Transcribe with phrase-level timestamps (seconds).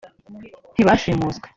[0.73, 1.47] ntibashimuswe